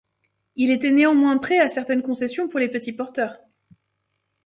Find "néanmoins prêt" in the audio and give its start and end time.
0.91-1.59